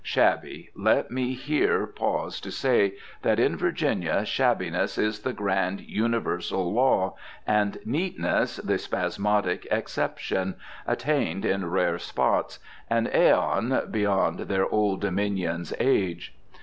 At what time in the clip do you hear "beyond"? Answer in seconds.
13.91-14.39